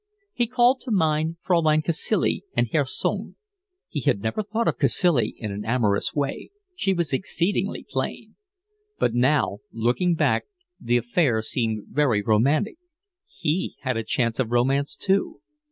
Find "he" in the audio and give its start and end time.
0.33-0.47, 3.87-4.01, 13.27-13.75